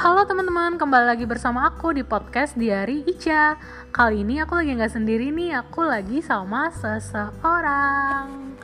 Halo 0.00 0.24
teman-teman, 0.24 0.80
kembali 0.80 1.12
lagi 1.12 1.28
bersama 1.28 1.68
aku 1.68 1.92
di 1.92 2.00
podcast 2.00 2.56
Diari 2.56 3.04
Ica 3.04 3.60
Kali 3.92 4.24
ini 4.24 4.40
aku 4.40 4.56
lagi 4.56 4.72
nggak 4.72 4.96
sendiri 4.96 5.28
nih, 5.28 5.60
aku 5.60 5.84
lagi 5.84 6.24
sama 6.24 6.72
seseorang 6.72 8.56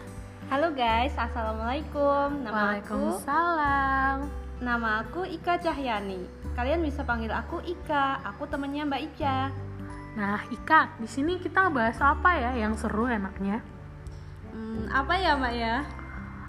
Halo 0.49 0.73
guys, 0.73 1.13
assalamualaikum. 1.13 2.41
Nama 2.41 2.81
aku 2.81 2.97
Waalaikumsalam 2.97 4.17
nama 4.65 5.05
aku 5.05 5.29
Ika 5.29 5.61
Cahyani. 5.61 6.25
Kalian 6.57 6.81
bisa 6.81 7.05
panggil 7.05 7.29
aku 7.29 7.61
Ika. 7.61 8.25
Aku 8.33 8.49
temennya 8.49 8.89
Mbak 8.89 9.03
Ica. 9.13 9.53
Nah 10.17 10.41
Ika, 10.49 10.97
di 10.97 11.05
sini 11.05 11.37
kita 11.37 11.69
bahas 11.69 12.01
apa 12.01 12.33
ya 12.33 12.57
yang 12.57 12.81
seru 12.81 13.13
enaknya? 13.13 13.61
Hmm, 14.57 14.89
apa 14.89 15.13
ya 15.21 15.37
Mbak 15.37 15.53
ya? 15.53 15.85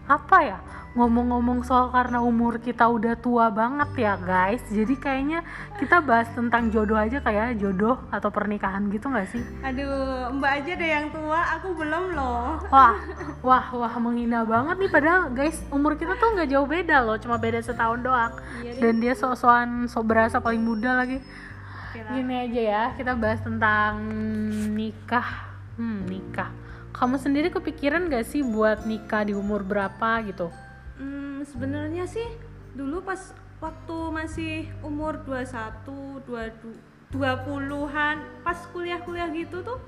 Apa 0.08 0.38
ya? 0.48 0.58
Ngomong-ngomong 0.98 1.62
soal 1.62 1.94
karena 1.94 2.26
umur 2.26 2.58
kita 2.58 2.90
udah 2.90 3.14
tua 3.22 3.54
banget 3.54 3.86
ya 4.02 4.18
guys 4.18 4.66
Jadi 4.66 4.98
kayaknya 4.98 5.46
kita 5.78 6.02
bahas 6.02 6.26
tentang 6.34 6.74
jodoh 6.74 6.98
aja 6.98 7.22
kayak 7.22 7.62
jodoh 7.62 8.02
atau 8.10 8.34
pernikahan 8.34 8.90
gitu 8.90 9.06
nggak 9.06 9.30
sih? 9.30 9.46
Aduh, 9.62 10.34
Mbak 10.34 10.52
aja 10.58 10.72
deh 10.74 10.90
yang 10.90 11.08
tua, 11.14 11.42
aku 11.54 11.78
belum 11.78 12.18
loh. 12.18 12.58
Wah, 12.74 12.98
wah, 13.46 13.66
wah 13.78 13.94
menghina 14.02 14.42
banget 14.42 14.82
nih 14.82 14.90
padahal 14.90 15.30
guys 15.30 15.62
umur 15.70 15.94
kita 16.02 16.18
tuh 16.18 16.34
nggak 16.34 16.50
jauh 16.50 16.66
beda 16.66 17.06
loh, 17.06 17.22
cuma 17.22 17.38
beda 17.38 17.62
setahun 17.62 18.02
doang. 18.02 18.34
Iya. 18.66 18.82
Dan 18.82 18.98
dia 18.98 19.14
sok-sokan 19.14 19.86
sok 19.86 20.02
berasa 20.10 20.42
paling 20.42 20.66
muda 20.66 20.98
lagi. 20.98 21.22
Gini 21.94 22.34
aja 22.42 22.62
ya, 22.62 22.84
kita 22.98 23.14
bahas 23.14 23.38
tentang 23.46 24.02
nikah. 24.74 25.46
Hmm, 25.78 26.10
nikah. 26.10 26.50
Kamu 26.90 27.22
sendiri 27.22 27.54
kepikiran 27.54 28.10
gak 28.10 28.26
sih 28.26 28.42
buat 28.42 28.90
nikah 28.90 29.30
di 29.30 29.38
umur 29.38 29.62
berapa 29.62 30.26
gitu? 30.26 30.50
Hmm, 31.48 31.56
sebenarnya 31.56 32.04
sih 32.04 32.28
dulu 32.76 33.00
pas 33.08 33.32
waktu 33.64 33.98
masih 34.12 34.56
umur 34.84 35.24
21, 35.24 36.20
22, 36.28 37.16
20-an, 37.16 38.16
pas 38.44 38.60
kuliah-kuliah 38.76 39.32
gitu 39.32 39.64
tuh 39.64 39.80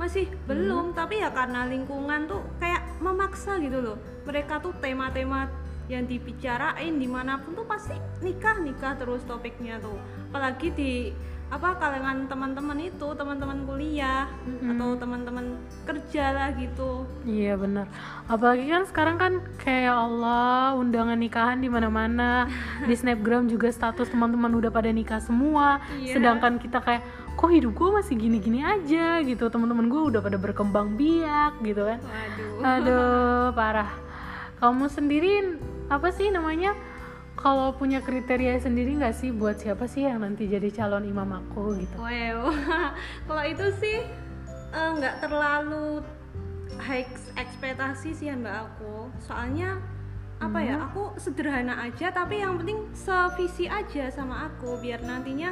masih 0.00 0.24
belum, 0.48 0.96
tapi 0.96 1.20
ya 1.20 1.28
karena 1.28 1.68
lingkungan 1.68 2.24
tuh 2.24 2.40
kayak 2.56 2.80
memaksa 3.04 3.60
gitu 3.60 3.84
loh. 3.84 4.00
Mereka 4.24 4.64
tuh 4.64 4.72
tema-tema 4.80 5.52
yang 5.92 6.08
dibicarain 6.08 6.96
di 6.96 7.04
mana 7.04 7.36
pun 7.44 7.52
tuh 7.52 7.68
pasti 7.68 7.92
nikah 8.24 8.56
nikah 8.64 8.96
terus 8.96 9.20
topiknya 9.28 9.76
tuh. 9.84 10.00
Apalagi 10.32 10.72
di 10.72 11.12
apa 11.52 11.76
kalangan 11.76 12.24
teman-teman 12.32 12.80
itu 12.80 13.12
teman-teman 13.12 13.68
kuliah 13.68 14.24
atau 14.64 14.96
teman-teman 14.96 15.60
kerja 15.84 16.32
lah 16.32 16.48
gitu 16.56 17.04
Iya 17.28 17.60
benar. 17.60 17.92
Apalagi 18.24 18.72
kan 18.72 18.88
sekarang 18.88 19.16
kan 19.20 19.32
kayak 19.60 19.92
Allah 19.92 20.72
undangan 20.80 21.20
nikahan 21.20 21.60
di 21.60 21.68
mana-mana. 21.68 22.48
Di 22.88 22.96
Snapgram 22.96 23.52
juga 23.52 23.68
status 23.68 24.08
teman-teman 24.08 24.48
udah 24.56 24.72
pada 24.72 24.88
nikah 24.88 25.20
semua. 25.20 25.84
Iya. 26.00 26.16
Sedangkan 26.16 26.56
kita 26.56 26.80
kayak 26.80 27.04
kok 27.36 27.52
hidup 27.52 27.76
gue 27.76 27.88
masih 28.00 28.14
gini-gini 28.16 28.64
aja 28.64 29.20
gitu. 29.20 29.52
Teman-teman 29.52 29.92
gue 29.92 30.02
udah 30.08 30.24
pada 30.24 30.40
berkembang 30.40 30.96
biak 30.96 31.60
gitu 31.60 31.84
kan. 31.84 32.00
waduh 32.00 32.80
Aduh, 32.80 33.46
parah. 33.58 33.92
Kamu 34.56 34.88
sendiri 34.88 35.60
apa 35.92 36.08
sih 36.16 36.32
namanya? 36.32 36.72
Kalau 37.42 37.74
punya 37.74 37.98
kriteria 37.98 38.54
sendiri 38.56 38.94
nggak 38.94 39.12
sih 39.12 39.34
buat 39.34 39.58
siapa 39.58 39.84
sih 39.84 40.06
yang 40.06 40.22
nanti 40.22 40.46
jadi 40.46 40.70
calon 40.70 41.02
imam 41.02 41.26
aku 41.26 41.74
gitu? 41.74 41.96
Wow, 41.98 42.54
kalau 43.26 43.44
itu 43.44 43.66
sih 43.76 43.98
eh, 44.70 44.90
nggak 44.94 45.18
terlalu 45.18 46.06
high 46.78 47.02
ekspektasi 47.34 48.14
sih 48.14 48.30
ya 48.30 48.38
mbak 48.38 48.70
aku. 48.70 49.10
Soalnya 49.18 49.82
apa 50.38 50.58
ya, 50.58 50.86
aku 50.86 51.14
sederhana 51.18 51.82
aja 51.82 52.10
tapi 52.10 52.42
yang 52.42 52.58
penting 52.58 52.90
sevisi 52.94 53.66
aja 53.66 54.10
sama 54.10 54.46
aku 54.46 54.78
biar 54.78 55.02
nantinya 55.02 55.50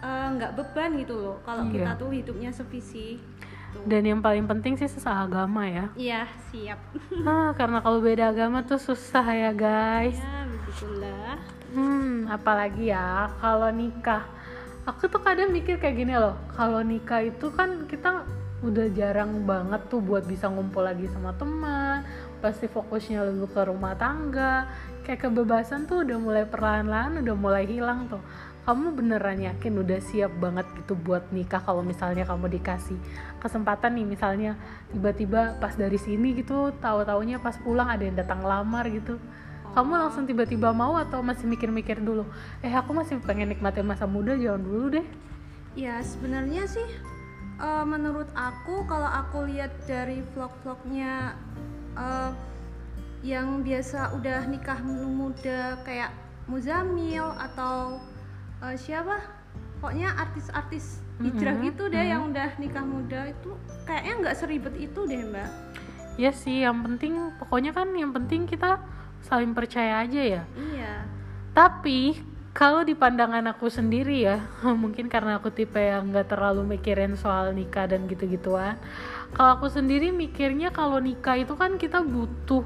eh, 0.00 0.26
nggak 0.28 0.52
beban 0.54 1.00
gitu 1.00 1.16
loh. 1.16 1.36
Kalau 1.42 1.64
Iya. 1.66 1.72
kita 1.72 1.90
tuh 1.96 2.10
hidupnya 2.12 2.50
sevisi. 2.52 3.16
Gitu. 3.16 3.80
Dan 3.88 4.06
yang 4.06 4.20
paling 4.20 4.44
penting 4.44 4.76
sih 4.76 4.86
seagama 4.86 5.64
ya. 5.66 5.88
Iya 5.96 6.28
siap. 6.52 6.78
Ah, 7.24 7.56
karena 7.56 7.80
kalau 7.80 7.98
beda 7.98 8.28
agama 8.28 8.60
tuh 8.60 8.76
susah 8.76 9.24
ya 9.24 9.50
guys. 9.50 10.20
ya 10.20 10.43
begitulah. 10.74 11.38
Hmm, 11.70 12.26
apalagi 12.26 12.90
ya 12.90 13.30
kalau 13.38 13.70
nikah. 13.70 14.26
Aku 14.84 15.08
tuh 15.08 15.22
kadang 15.22 15.54
mikir 15.54 15.78
kayak 15.78 15.96
gini 15.96 16.18
loh. 16.18 16.34
Kalau 16.58 16.82
nikah 16.82 17.22
itu 17.22 17.48
kan 17.54 17.86
kita 17.86 18.26
udah 18.60 18.86
jarang 18.92 19.44
banget 19.46 19.80
tuh 19.88 20.02
buat 20.02 20.26
bisa 20.26 20.50
ngumpul 20.50 20.82
lagi 20.84 21.06
sama 21.08 21.32
teman. 21.38 22.02
Pasti 22.42 22.66
fokusnya 22.66 23.22
lebih 23.22 23.54
ke 23.54 23.62
rumah 23.64 23.96
tangga. 23.96 24.68
Kayak 25.06 25.30
kebebasan 25.30 25.86
tuh 25.86 26.04
udah 26.04 26.18
mulai 26.20 26.44
perlahan-lahan 26.44 27.22
udah 27.22 27.36
mulai 27.38 27.64
hilang 27.64 28.10
tuh. 28.10 28.20
Kamu 28.64 28.96
beneran 28.96 29.44
yakin 29.44 29.72
udah 29.76 30.00
siap 30.00 30.32
banget 30.40 30.64
gitu 30.76 30.96
buat 30.96 31.28
nikah 31.32 31.60
kalau 31.60 31.84
misalnya 31.84 32.24
kamu 32.24 32.48
dikasih 32.60 32.96
kesempatan 33.36 33.92
nih 33.92 34.08
misalnya 34.08 34.56
tiba-tiba 34.88 35.60
pas 35.60 35.76
dari 35.76 36.00
sini 36.00 36.32
gitu 36.32 36.72
tahu-taunya 36.80 37.44
pas 37.44 37.60
pulang 37.60 37.92
ada 37.92 38.00
yang 38.00 38.16
datang 38.16 38.40
lamar 38.40 38.88
gitu 38.88 39.20
kamu 39.74 39.92
langsung 39.98 40.24
tiba-tiba 40.24 40.70
mau 40.70 40.94
atau 40.96 41.20
masih 41.20 41.50
mikir-mikir 41.50 41.98
dulu? 41.98 42.24
Eh 42.62 42.70
aku 42.70 42.94
masih 42.94 43.18
pengen 43.20 43.50
nikmatin 43.50 43.84
masa 43.84 44.06
muda 44.06 44.38
jangan 44.38 44.62
dulu 44.62 44.86
deh. 45.00 45.06
Ya 45.74 45.98
sebenarnya 46.00 46.64
sih 46.70 46.88
eh, 47.58 47.84
menurut 47.84 48.30
aku 48.38 48.86
kalau 48.86 49.10
aku 49.10 49.50
lihat 49.50 49.74
dari 49.90 50.22
vlog-vlognya 50.32 51.34
eh, 51.98 52.30
yang 53.24 53.64
biasa 53.66 54.14
udah 54.14 54.46
nikah 54.46 54.78
muda 54.84 55.80
kayak 55.82 56.14
Muzamil 56.46 57.34
atau 57.40 57.98
eh, 58.62 58.76
siapa? 58.78 59.18
Pokoknya 59.82 60.14
artis-artis 60.16 61.02
hijrah 61.20 61.54
Mhm, 61.54 61.64
gitu 61.70 61.82
deh 61.90 62.00
mhm. 62.00 62.10
yang 62.10 62.22
udah 62.30 62.50
nikah 62.58 62.84
muda 62.86 63.20
itu 63.30 63.50
kayaknya 63.86 64.14
nggak 64.22 64.36
seribet 64.38 64.74
itu 64.78 65.00
deh 65.04 65.22
mbak. 65.28 65.50
Ya 66.14 66.30
sih 66.30 66.62
yang 66.62 66.78
penting 66.86 67.34
pokoknya 67.42 67.74
kan 67.74 67.90
yang 67.94 68.14
penting 68.14 68.46
kita 68.46 68.78
saling 69.24 69.56
percaya 69.56 70.04
aja 70.04 70.20
ya. 70.20 70.42
Iya. 70.54 70.94
Tapi 71.56 72.20
kalau 72.54 72.86
di 72.86 72.94
pandangan 72.94 73.42
aku 73.50 73.66
sendiri 73.66 74.22
ya 74.22 74.38
mungkin 74.82 75.10
karena 75.10 75.42
aku 75.42 75.50
tipe 75.50 75.80
yang 75.80 76.14
nggak 76.14 76.30
terlalu 76.30 76.78
mikirin 76.78 77.18
soal 77.18 77.50
nikah 77.50 77.90
dan 77.90 78.06
gitu-gituan 78.06 78.78
kalau 79.34 79.58
aku 79.58 79.66
sendiri 79.66 80.14
mikirnya 80.14 80.70
kalau 80.70 81.02
nikah 81.02 81.34
itu 81.34 81.58
kan 81.58 81.74
kita 81.74 81.98
butuh 82.06 82.62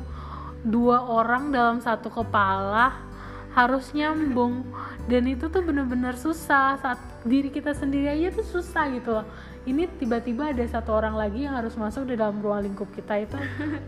dua 0.60 1.00
orang 1.00 1.48
dalam 1.48 1.80
satu 1.80 2.12
kepala 2.12 3.08
harus 3.56 3.90
nyambung. 3.96 4.68
Dan 5.08 5.24
itu 5.24 5.48
tuh 5.48 5.64
bener-bener 5.64 6.12
susah 6.20 6.76
saat 6.76 7.00
diri 7.24 7.48
kita 7.48 7.72
sendiri 7.72 8.12
aja 8.12 8.36
tuh 8.36 8.60
susah 8.60 8.92
gitu 8.92 9.16
loh. 9.16 9.26
Ini 9.64 9.88
tiba-tiba 9.96 10.52
ada 10.52 10.64
satu 10.68 10.92
orang 10.92 11.16
lagi 11.16 11.48
yang 11.48 11.56
harus 11.56 11.72
masuk 11.76 12.08
di 12.08 12.14
dalam 12.16 12.40
ruang 12.44 12.64
lingkup 12.64 12.88
kita 12.92 13.24
itu 13.24 13.36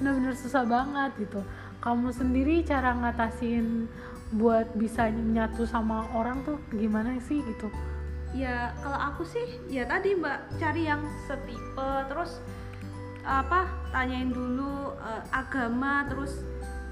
bener-bener 0.01 0.33
susah 0.37 0.65
banget 0.65 1.13
gitu 1.21 1.41
kamu 1.81 2.13
sendiri 2.13 2.61
cara 2.65 2.93
ngatasin 2.93 3.89
buat 4.37 4.71
bisa 4.79 5.11
nyatu 5.11 5.67
sama 5.67 6.07
orang 6.15 6.45
tuh 6.47 6.61
gimana 6.71 7.19
sih 7.25 7.43
gitu? 7.43 7.73
Ya 8.31 8.71
kalau 8.79 9.01
aku 9.11 9.27
sih 9.27 9.59
ya 9.67 9.89
tadi 9.91 10.15
mbak 10.15 10.55
cari 10.61 10.87
yang 10.87 11.03
setipe 11.27 11.91
terus 12.07 12.39
apa 13.27 13.67
tanyain 13.91 14.31
dulu 14.31 14.95
eh, 15.03 15.23
agama 15.35 16.07
terus 16.07 16.47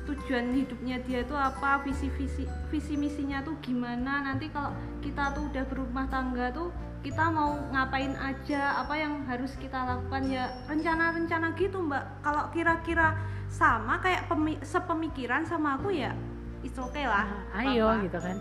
tujuan 0.09 0.56
hidupnya 0.56 0.98
dia 1.04 1.21
itu 1.21 1.37
apa 1.37 1.84
visi 1.84 2.09
visi 2.16 2.48
visi 2.72 2.97
misinya 2.97 3.44
tuh 3.44 3.54
gimana. 3.62 4.25
Nanti 4.25 4.50
kalau 4.50 4.75
kita 5.04 5.37
tuh 5.37 5.47
udah 5.53 5.65
berumah 5.69 6.09
tangga 6.10 6.50
tuh 6.50 6.72
kita 7.04 7.31
mau 7.31 7.54
ngapain 7.71 8.19
aja 8.19 8.82
apa 8.82 8.98
yang 8.98 9.22
harus 9.31 9.54
kita 9.62 9.78
lakukan 9.78 10.27
ya 10.27 10.50
rencana-rencana 10.66 11.54
gitu 11.54 11.78
mbak. 11.87 12.03
Kalau 12.27 12.50
kira-kira 12.50 13.15
sama 13.48 13.98
kayak 13.98 14.28
pemi- 14.28 14.60
sepemikiran 14.62 15.42
sama 15.48 15.81
aku 15.81 15.91
ya 15.92 16.12
it's 16.62 16.78
okay 16.78 17.06
lah. 17.06 17.27
Nah, 17.54 17.62
ayo 17.62 17.86
apa. 17.86 18.04
gitu 18.06 18.18
kan. 18.18 18.36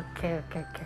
Oke 0.00 0.28
oke 0.44 0.58
oke. 0.60 0.84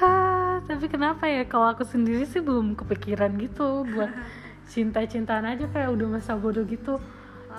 Hah, 0.00 0.64
tapi 0.64 0.86
kenapa 0.88 1.28
ya 1.28 1.44
kalau 1.44 1.76
aku 1.76 1.84
sendiri 1.84 2.24
sih 2.24 2.40
belum 2.40 2.72
kepikiran 2.78 3.36
gitu 3.36 3.84
buat 3.84 4.10
cinta-cintaan 4.72 5.44
aja 5.44 5.66
kayak 5.68 5.92
udah 5.92 6.06
masa 6.18 6.38
bodoh 6.38 6.64
gitu. 6.64 6.96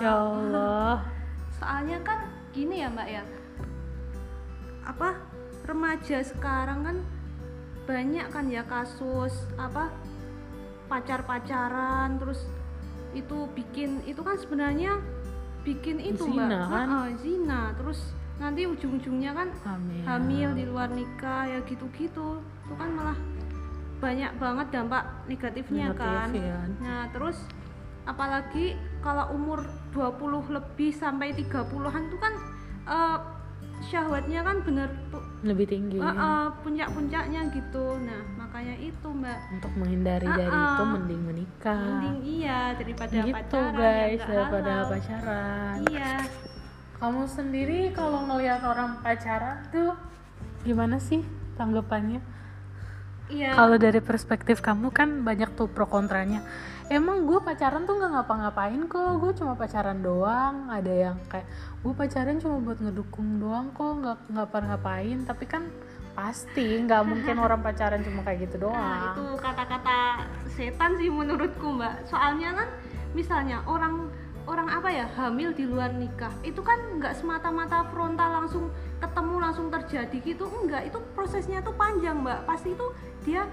Ya 0.00 0.16
Allah. 0.16 1.04
Soalnya 1.60 2.02
kan 2.02 2.26
gini 2.50 2.82
ya 2.82 2.88
mbak 2.90 3.08
ya. 3.08 3.22
Apa 4.82 5.14
remaja 5.62 6.18
sekarang 6.26 6.80
kan 6.82 6.96
banyak 7.86 8.26
kan 8.30 8.46
ya 8.50 8.62
kasus 8.66 9.46
apa 9.58 9.90
pacar-pacaran 10.86 12.18
terus 12.18 12.46
itu 13.12 13.48
bikin 13.52 14.00
itu 14.08 14.20
kan 14.20 14.36
sebenarnya 14.40 14.98
bikin 15.62 16.02
itu 16.02 16.26
mbak 16.26 16.48
Zina, 16.50 16.60
kan? 16.66 16.86
Heeh, 16.90 17.08
zina 17.22 17.60
terus 17.78 18.00
nanti 18.42 18.66
ujung-ujungnya 18.66 19.30
kan 19.36 19.48
Amin. 19.68 20.02
hamil 20.02 20.50
di 20.58 20.64
luar 20.66 20.90
nikah 20.90 21.46
ya 21.46 21.58
gitu-gitu 21.62 22.42
itu 22.42 22.74
kan 22.74 22.90
malah 22.90 23.18
banyak 24.02 24.32
banget 24.42 24.66
dampak 24.74 25.04
negatifnya 25.30 25.94
Negatif, 25.94 26.02
kan 26.02 26.28
ya. 26.34 26.58
nah 26.82 27.02
terus 27.14 27.38
apalagi 28.02 28.74
kalau 28.98 29.30
umur 29.30 29.62
20 29.94 30.58
lebih 30.58 30.90
sampai 30.90 31.30
30-an 31.38 32.02
tuh 32.10 32.18
kan 32.18 32.34
eh, 32.90 33.18
syahwatnya 33.86 34.42
kan 34.42 34.58
bener 34.66 34.90
lebih 35.42 35.66
tinggi. 35.66 35.98
Eh, 35.98 36.06
eh, 36.06 36.46
puncak-puncaknya 36.62 37.40
gitu. 37.50 37.86
Nah 37.98 38.20
makanya 38.38 38.76
itu 38.78 39.08
mbak. 39.10 39.38
Untuk 39.50 39.72
menghindari 39.74 40.28
dari 40.30 40.48
Ah, 40.48 40.66
itu 40.72 40.82
ah. 40.82 40.90
mending 40.94 41.22
menikah. 41.26 41.82
Mending 41.82 42.18
iya 42.22 42.60
daripada 42.78 43.10
gitu 43.12 43.34
pacaran 43.34 43.74
guys 43.74 43.90
yang 43.90 44.16
nggak 44.16 44.30
daripada 44.30 44.70
halal. 44.72 44.90
pacaran. 44.90 45.74
Iya. 45.90 46.12
Kamu 47.02 47.22
sendiri 47.26 47.80
kalau 47.90 48.20
ngelihat 48.24 48.62
orang 48.62 49.02
pacaran 49.02 49.66
tuh 49.74 49.98
gimana 50.62 51.02
sih 51.02 51.26
tanggapannya 51.58 52.22
iya. 53.32 53.50
Kalau 53.56 53.76
dari 53.80 53.98
perspektif 54.04 54.60
kamu 54.60 54.92
kan 54.92 55.24
banyak 55.24 55.56
tuh 55.56 55.66
pro 55.66 55.88
kontranya. 55.88 56.44
Emang 56.92 57.24
gue 57.24 57.40
pacaran 57.40 57.88
tuh 57.88 57.96
nggak 57.96 58.12
ngapa-ngapain 58.12 58.80
kok. 58.86 59.12
Gue 59.16 59.32
cuma 59.32 59.56
pacaran 59.56 59.98
doang. 60.04 60.68
Ada 60.68 60.92
yang 61.08 61.16
kayak 61.32 61.48
gue 61.80 61.92
pacaran 61.96 62.36
cuma 62.36 62.60
buat 62.60 62.78
ngedukung 62.78 63.40
doang 63.40 63.72
kok. 63.72 63.92
Nggak 64.04 64.18
ngapa-ngapain 64.28 65.18
tapi 65.24 65.44
kan 65.48 65.64
pasti 66.12 66.84
nggak 66.84 67.02
mungkin 67.10 67.40
orang 67.40 67.64
pacaran 67.64 68.04
cuma 68.04 68.20
kayak 68.20 68.44
gitu 68.44 68.68
Nah, 68.68 69.16
itu 69.16 69.24
doang 69.24 69.40
kata-kata 69.40 69.96
setan 70.52 71.00
sih 71.00 71.08
menurutku 71.08 71.72
mbak. 71.72 72.04
Soalnya 72.04 72.52
kan 72.52 72.68
misalnya 73.16 73.64
orang 73.64 74.12
orang 74.52 74.68
apa 74.68 74.88
ya 74.92 75.08
hamil 75.16 75.56
di 75.56 75.64
luar 75.64 75.96
nikah. 75.96 76.28
Itu 76.44 76.60
kan 76.60 77.00
nggak 77.00 77.16
semata-mata 77.16 77.88
frontal 77.88 78.44
langsung 78.44 78.68
ketemu 79.00 79.34
langsung 79.40 79.66
terjadi 79.72 80.16
gitu. 80.20 80.44
Enggak 80.60 80.92
itu 80.92 81.00
prosesnya 81.16 81.64
tuh 81.64 81.72
panjang 81.72 82.20
mbak. 82.20 82.44
Pasti 82.44 82.76
itu 82.76 82.86
dia 83.24 83.48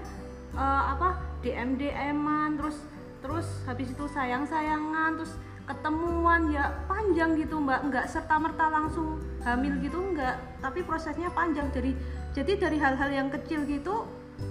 eh, 0.52 0.82
apa 0.92 1.16
DM 1.40 1.80
DM-an 1.80 2.60
terus 2.60 2.76
terus 3.24 3.48
habis 3.64 3.88
itu 3.88 4.04
sayang 4.12 4.44
sayangan 4.44 5.16
terus 5.16 5.32
ketemuan 5.64 6.52
ya 6.52 6.68
panjang 6.84 7.32
gitu 7.40 7.56
mbak. 7.56 7.80
Nggak 7.88 8.04
serta 8.12 8.36
merta 8.36 8.68
langsung 8.68 9.24
hamil 9.40 9.80
gitu 9.80 9.96
enggak 9.96 10.36
tapi 10.60 10.84
prosesnya 10.84 11.32
panjang. 11.32 11.72
Dari 11.72 11.96
jadi 12.36 12.60
dari 12.60 12.76
hal-hal 12.76 13.08
yang 13.08 13.28
kecil 13.32 13.64
gitu 13.64 14.04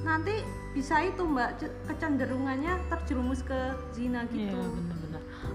nanti 0.06 0.46
bisa 0.74 1.02
itu 1.02 1.26
mbak 1.26 1.58
ce- 1.58 1.74
kecenderungannya 1.90 2.78
terjerumus 2.94 3.42
ke 3.42 3.74
zina 3.90 4.22
Iya 4.30 4.54
gitu 4.54 4.58
bener-bener 4.62 4.99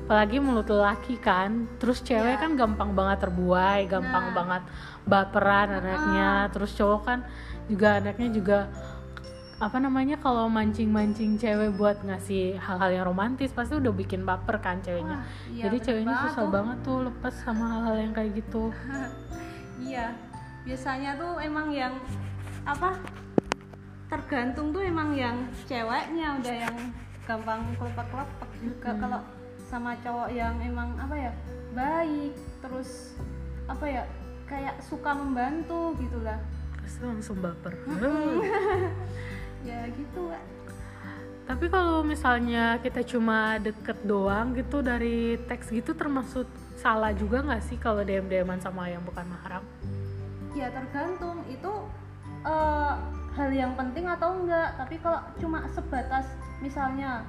apalagi 0.04 0.36
mulut 0.36 0.66
lelaki 0.66 1.16
kan 1.16 1.64
terus 1.74 1.98
cewek 1.98 2.36
Iya. 2.36 2.42
kan 2.44 2.50
gampang 2.54 2.92
banget 2.92 3.18
terbuai 3.22 3.84
gampang 3.86 4.24
Nah. 4.26 4.34
banget 4.34 4.62
baperan 5.02 5.68
anaknya 5.74 6.30
terus 6.50 6.72
cowok 6.72 7.02
kan 7.02 7.18
juga 7.64 7.98
anaknya 7.98 8.28
juga 8.30 8.58
apa 9.56 9.78
namanya 9.78 10.18
kalau 10.18 10.44
mancing-mancing 10.46 11.34
cewek 11.34 11.72
buat 11.72 11.96
ngasih 12.00 12.58
hal-hal 12.58 12.90
yang 12.92 13.04
romantis 13.06 13.48
pasti 13.48 13.74
udah 13.74 13.92
bikin 13.92 14.20
baper 14.22 14.60
kan 14.60 14.76
ceweknya 14.78 15.16
Wah, 15.16 15.24
iya, 15.48 15.62
jadi 15.64 15.76
ceweknya 15.80 16.12
banget 16.12 16.24
susah 16.26 16.42
tuh. 16.42 16.52
banget 16.52 16.78
tuh 16.82 16.98
lepas 17.02 17.34
sama 17.34 17.64
hal-hal 17.70 17.96
yang 17.98 18.12
kayak 18.12 18.30
gitu 18.34 18.62
iya 19.88 20.06
biasanya 20.62 21.16
tuh 21.16 21.32
emang 21.38 21.68
yang 21.70 21.94
apa 22.62 22.96
tergantung 24.06 24.68
tuh 24.70 24.80
emang 24.80 25.12
yang 25.12 25.36
ceweknya 25.64 26.36
udah 26.38 26.54
yang 26.60 26.76
gampang 27.22 27.60
kelepek-kelepek 27.74 28.50
juga 28.58 28.88
Mm-mm. 28.90 29.00
kalau 29.00 29.20
sama 29.74 29.98
cowok 29.98 30.30
yang 30.30 30.54
emang 30.62 30.94
apa 31.02 31.18
ya 31.18 31.32
baik 31.74 32.38
terus 32.62 33.18
apa 33.66 33.82
ya 33.90 34.02
kayak 34.46 34.78
suka 34.78 35.10
membantu 35.10 35.98
gitulah 35.98 36.38
terus 36.78 36.94
langsung 37.02 37.42
baper. 37.42 37.74
Ya 39.64 39.88
gitu 39.88 40.28
Mbak. 40.28 40.44
tapi 41.48 41.72
kalau 41.72 42.04
misalnya 42.04 42.76
kita 42.84 43.00
cuma 43.00 43.56
deket 43.56 43.96
doang 44.04 44.52
gitu 44.52 44.84
dari 44.84 45.40
teks 45.48 45.72
gitu 45.72 45.96
termasuk 45.96 46.44
salah 46.76 47.16
juga 47.16 47.40
nggak 47.40 47.64
sih 47.64 47.80
kalau 47.80 48.04
DM 48.04 48.28
DMan 48.28 48.60
sama 48.60 48.92
yang 48.92 49.00
bukan 49.00 49.24
mahram? 49.24 49.64
Ya 50.52 50.68
tergantung. 50.68 51.40
Itu 51.48 51.88
eh, 52.44 52.94
hal 53.40 53.50
yang 53.56 53.72
penting 53.72 54.04
atau 54.04 54.36
enggak. 54.36 54.76
Tapi 54.76 55.00
kalau 55.00 55.24
cuma 55.40 55.64
sebatas 55.72 56.28
misalnya 56.60 57.24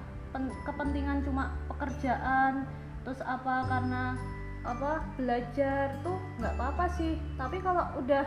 kepentingan 0.64 1.24
cuma 1.24 1.56
pekerjaan 1.72 2.68
terus 3.06 3.22
apa 3.22 3.70
karena 3.70 4.18
apa 4.66 5.06
belajar 5.14 5.94
tuh 6.02 6.18
nggak 6.42 6.54
apa-apa 6.58 6.86
sih. 6.98 7.22
Tapi 7.38 7.62
kalau 7.62 7.86
udah 8.02 8.26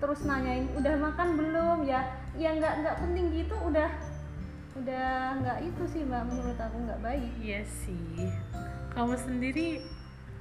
terus 0.00 0.24
nanyain 0.24 0.66
udah 0.74 0.94
makan 0.96 1.28
belum? 1.36 1.78
Ya 1.84 2.08
ya 2.34 2.56
nggak 2.56 2.84
nggak 2.84 2.96
penting 3.04 3.26
gitu 3.36 3.54
udah 3.66 3.90
udah 4.78 5.34
nggak 5.42 5.58
itu 5.66 5.82
sih 5.90 6.02
mbak 6.06 6.24
menurut 6.24 6.56
aku 6.56 6.76
nggak 6.88 7.00
baik. 7.04 7.32
Iya 7.38 7.60
sih. 7.66 8.32
Kamu 8.96 9.14
sendiri 9.14 9.84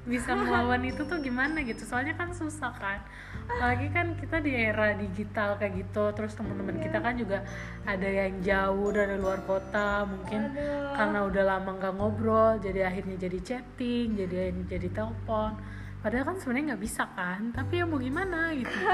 bisa 0.07 0.31
melawan 0.33 0.81
itu 0.87 1.03
tuh 1.03 1.19
gimana 1.19 1.59
gitu? 1.67 1.83
Soalnya 1.83 2.15
kan 2.15 2.31
susah 2.31 2.71
kan. 2.73 3.03
Apalagi 3.47 3.87
kan 3.91 4.15
kita 4.15 4.39
di 4.39 4.55
era 4.55 4.95
digital 4.95 5.59
kayak 5.59 5.83
gitu. 5.83 6.15
Terus 6.15 6.33
teman-teman 6.33 6.79
kita 6.79 7.03
kan 7.03 7.13
juga 7.19 7.43
ada 7.83 8.07
yang 8.07 8.39
jauh 8.39 8.89
dari 8.95 9.19
luar 9.19 9.43
kota, 9.43 10.07
mungkin 10.07 10.55
Aduh. 10.55 10.95
karena 10.95 11.19
udah 11.27 11.43
lama 11.43 11.69
nggak 11.75 11.93
ngobrol, 11.99 12.55
jadi 12.63 12.87
akhirnya 12.87 13.19
jadi 13.19 13.39
chatting, 13.43 14.15
jadi 14.15 14.55
jadi 14.65 14.87
telepon. 14.89 15.59
Padahal 15.99 16.23
kan 16.33 16.37
sebenarnya 16.39 16.73
nggak 16.73 16.83
bisa 16.87 17.03
kan. 17.11 17.51
Tapi 17.51 17.83
ya 17.83 17.85
mau 17.85 17.99
gimana 17.99 18.55
gitu. 18.55 18.71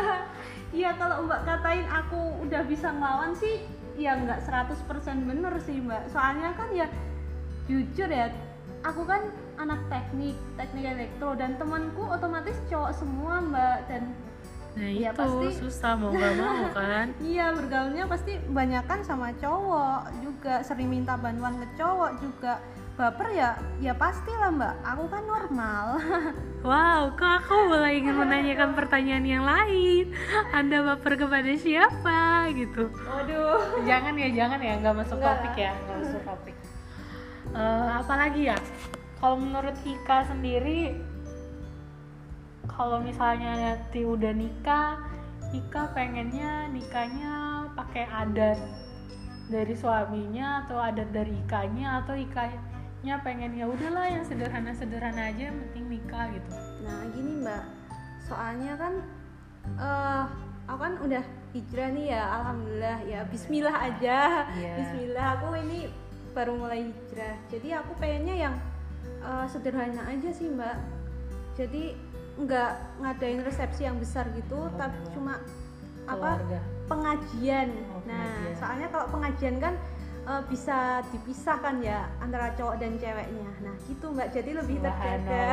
Iya 0.73 0.97
kalau 0.97 1.29
mbak 1.29 1.45
katain 1.45 1.85
aku 1.85 2.49
udah 2.49 2.65
bisa 2.65 2.89
ngelawan 2.89 3.37
sih 3.37 3.61
ya 3.93 4.17
nggak 4.17 4.41
100% 4.41 5.29
bener 5.29 5.53
sih 5.61 5.77
mbak 5.77 6.09
soalnya 6.09 6.49
kan 6.57 6.65
ya 6.73 6.89
jujur 7.69 8.09
ya 8.09 8.33
aku 8.83 9.01
kan 9.03 9.21
anak 9.55 9.79
teknik 9.87 10.35
teknik 10.53 10.85
elektro 10.85 11.33
dan 11.33 11.55
temanku 11.55 12.03
otomatis 12.05 12.55
cowok 12.67 12.91
semua 12.91 13.39
mbak 13.39 13.79
dan 13.87 14.03
Nah 14.73 14.89
Ya, 14.89 15.13
itu 15.13 15.21
pasti. 15.21 15.47
susah 15.61 15.93
mau 15.93 16.09
nggak 16.09 16.33
mau 16.35 16.65
kan. 16.73 17.13
iya 17.21 17.53
bergaulnya 17.53 18.09
pasti 18.09 18.41
banyakan 18.43 19.05
sama 19.05 19.29
cowok 19.33 20.01
juga 20.19 20.65
sering 20.65 20.89
minta 20.89 21.13
bantuan 21.13 21.53
ke 21.55 21.67
cowok 21.75 22.11
juga 22.17 22.57
baper 22.93 23.29
ya 23.31 23.49
ya 23.77 23.93
pastilah 23.93 24.49
mbak 24.49 24.73
aku 24.83 25.03
kan 25.07 25.23
normal 25.23 25.85
Wow, 26.65 27.13
kok 27.13 27.27
aku 27.43 27.69
mulai 27.69 27.99
ingin 27.99 28.15
menanyakan 28.15 28.71
pertanyaan 28.79 29.25
yang 29.27 29.43
lain. 29.43 30.15
Anda 30.49 30.79
baper 30.87 31.19
kepada 31.19 31.51
siapa 31.53 32.47
gitu? 32.49 32.87
waduh 33.03 33.83
Jangan 33.83 34.15
ya, 34.15 34.31
jangan 34.31 34.57
ya, 34.57 34.79
nggak 34.79 34.95
masuk 34.95 35.19
Enggak 35.19 35.37
topik 35.37 35.53
lah. 35.53 35.59
ya, 35.59 35.71
nggak 35.75 35.97
masuk 35.99 36.21
topik. 36.23 36.55
Eh, 37.53 37.89
apalagi 38.01 38.49
ya? 38.49 38.57
Kalau 39.21 39.39
menurut 39.39 39.77
Ika 39.85 40.25
sendiri, 40.27 40.97
kalau 42.65 42.99
misalnya 42.99 43.55
nanti 43.55 44.03
udah 44.03 44.33
nikah, 44.33 44.99
Ika 45.53 45.93
pengennya 45.93 46.67
nikahnya 46.73 47.63
pakai 47.77 48.09
adat 48.09 48.57
dari 49.53 49.77
suaminya 49.77 50.65
atau 50.65 50.81
adat 50.81 51.13
dari 51.13 51.29
Ikanya 51.45 52.01
atau 52.01 52.17
Ikanya 52.17 53.21
pengen 53.21 53.53
ya 53.53 53.69
udahlah 53.69 54.09
yang 54.09 54.25
sederhana-sederhana 54.25 55.29
aja 55.29 55.53
yang 55.53 55.57
penting 55.69 55.85
nikah 55.93 56.25
gitu. 56.33 56.49
Nah 56.81 57.05
gini 57.13 57.31
mbak, 57.45 57.63
soalnya 58.25 58.73
kan 58.75 58.93
eh 59.77 60.23
aku 60.65 60.79
kan 60.81 60.93
udah 61.05 61.23
hijrah 61.53 61.89
nih 61.93 62.17
ya, 62.17 62.23
alhamdulillah 62.41 62.97
ya 63.05 63.19
Bismillah 63.29 63.77
aja, 63.77 64.19
Iya. 64.57 64.73
Bismillah 64.81 65.27
aku 65.37 65.53
ini 65.63 65.79
baru 66.33 66.57
mulai 66.57 66.81
hijrah, 66.83 67.37
jadi 67.47 67.79
aku 67.79 67.93
pengennya 67.95 68.35
yang 68.35 68.55
eh, 69.21 69.45
sederhana 69.47 70.03
aja 70.05 70.29
sih 70.29 70.49
mbak, 70.49 70.75
jadi 71.53 71.93
nggak 72.33 72.71
ngadain 72.99 73.41
resepsi 73.41 73.85
yang 73.85 73.95
besar 73.95 74.25
gitu, 74.33 74.57
Oh, 74.57 74.73
tapi 74.73 74.97
cuma 75.13 75.37
apa 76.03 76.35
Keluarga. 76.35 76.59
pengajian. 76.85 77.69
Oh, 77.87 78.01
nah 78.03 78.19
pengajian. 78.19 78.53
soalnya 78.57 78.87
kalau 78.89 79.05
pengajian 79.07 79.55
kan 79.57 79.73
eh, 80.23 80.43
bisa 80.49 80.77
dipisahkan 81.09 81.75
ya 81.79 82.09
antara 82.17 82.51
cowok 82.53 82.75
dan 82.75 82.97
ceweknya. 82.97 83.49
Nah 83.61 83.75
gitu 83.85 84.05
mbak, 84.09 84.27
jadi 84.29 84.51
lebih 84.57 84.81
terjaga. 84.81 85.43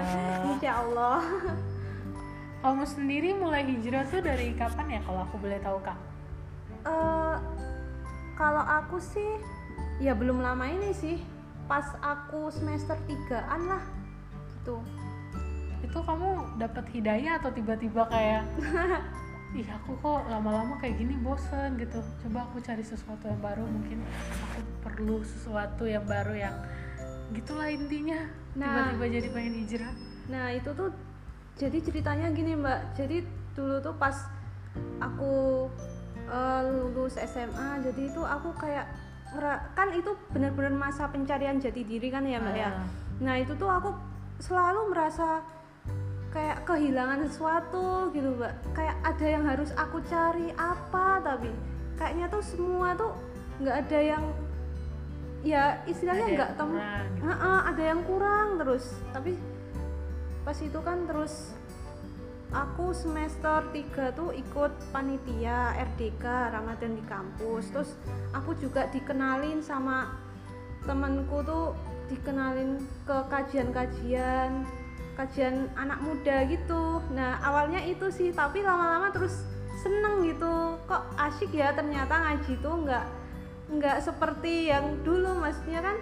Insya 0.50 0.72
Allah. 0.80 1.20
Kamu 2.60 2.84
sendiri 2.84 3.32
mulai 3.32 3.64
hijrah 3.64 4.04
tuh 4.04 4.20
dari 4.20 4.52
kapan 4.52 4.96
ya 4.96 5.00
kalau 5.00 5.24
aku 5.24 5.36
boleh 5.38 5.60
tahu 5.60 5.78
kak? 5.80 5.96
Eh, 6.82 7.36
kalau 8.34 8.60
aku 8.60 8.96
sih 8.98 9.30
ya 10.00 10.12
belum 10.16 10.40
lama 10.40 10.64
ini 10.68 10.90
sih. 10.96 11.16
Pas 11.68 11.86
aku 12.02 12.50
semester 12.50 12.98
3an 13.06 13.60
lah 13.68 13.84
gitu. 14.58 14.82
Itu 15.80 15.98
kamu 16.02 16.60
dapat 16.60 16.84
hidayah 16.92 17.40
atau 17.40 17.50
tiba-tiba 17.54 18.04
kayak 18.10 18.44
Ih 19.50 19.66
aku 19.66 19.98
kok 19.98 20.30
lama-lama 20.30 20.78
kayak 20.78 21.02
gini 21.02 21.18
bosen 21.18 21.74
gitu. 21.74 21.98
Coba 22.22 22.46
aku 22.46 22.62
cari 22.62 22.86
sesuatu 22.86 23.26
yang 23.26 23.42
baru 23.42 23.66
mungkin 23.66 23.98
aku 24.46 24.62
perlu 24.86 25.26
sesuatu 25.26 25.90
yang 25.90 26.06
baru 26.06 26.38
yang 26.38 26.54
gitulah 27.34 27.66
intinya. 27.66 28.30
Nah. 28.54 28.94
tiba-tiba 28.94 29.06
jadi 29.18 29.28
pengen 29.34 29.54
hijrah. 29.66 29.94
Nah 30.30 30.54
itu 30.54 30.70
tuh 30.70 30.94
jadi 31.58 31.82
ceritanya 31.82 32.30
gini 32.30 32.54
mbak. 32.54 32.94
Jadi 32.94 33.26
dulu 33.58 33.82
tuh 33.82 33.94
pas 33.98 34.14
aku 35.02 35.66
eh, 36.30 36.62
lulus 36.70 37.18
SMA 37.18 37.82
jadi 37.82 38.02
itu 38.06 38.22
aku 38.22 38.54
kayak 38.54 38.86
kan 39.74 39.88
itu 39.94 40.10
benar-benar 40.34 40.74
masa 40.74 41.06
pencarian 41.06 41.62
jati 41.62 41.86
diri 41.86 42.10
kan 42.10 42.26
ya 42.26 42.42
mbak 42.42 42.56
ya 42.56 42.70
Ah. 42.70 42.86
nah 43.22 43.34
itu 43.38 43.54
tuh 43.54 43.70
aku 43.70 43.94
selalu 44.42 44.90
merasa 44.90 45.44
kayak 46.30 46.62
kehilangan 46.66 47.26
sesuatu 47.30 48.10
gitu 48.10 48.34
mbak 48.34 48.54
kayak 48.74 48.96
ada 49.02 49.26
yang 49.26 49.44
harus 49.46 49.70
aku 49.74 50.02
cari 50.06 50.50
apa 50.58 51.22
tapi 51.22 51.50
kayaknya 51.94 52.26
tuh 52.26 52.42
semua 52.42 52.96
tuh 52.96 53.12
nggak 53.60 53.76
ada 53.86 53.98
yang 54.00 54.24
ya 55.40 55.78
istilahnya 55.84 56.26
nggak 56.36 56.50
tem 56.56 56.70
gitu. 56.74 57.28
Ada 57.70 57.82
yang 57.82 58.00
kurang 58.04 58.58
terus 58.60 58.84
tapi 59.12 59.36
pas 60.42 60.56
itu 60.56 60.80
kan 60.80 61.04
terus 61.04 61.52
aku 62.50 62.90
semester 62.90 63.62
3 63.70 64.18
tuh 64.18 64.34
ikut 64.34 64.72
panitia 64.90 65.74
RDK 65.78 66.24
Ramadan 66.50 66.98
di 66.98 67.04
kampus. 67.06 67.70
Terus 67.70 67.90
aku 68.34 68.58
juga 68.58 68.90
dikenalin 68.90 69.62
sama 69.62 70.18
temanku 70.82 71.42
tuh 71.46 71.76
dikenalin 72.10 72.82
ke 73.06 73.16
kajian-kajian 73.30 74.66
kajian 75.14 75.68
anak 75.76 76.00
muda 76.02 76.48
gitu. 76.48 77.04
Nah 77.14 77.38
awalnya 77.44 77.84
itu 77.84 78.08
sih 78.10 78.34
tapi 78.34 78.64
lama-lama 78.64 79.12
terus 79.14 79.46
seneng 79.84 80.26
gitu. 80.26 80.80
Kok 80.90 81.02
asyik 81.18 81.54
ya 81.54 81.70
ternyata 81.76 82.14
ngaji 82.18 82.52
tuh 82.58 82.74
nggak 82.82 83.06
nggak 83.70 83.98
seperti 84.02 84.74
yang 84.74 84.98
dulu 85.06 85.38
maksudnya 85.38 85.78
kan 85.78 85.96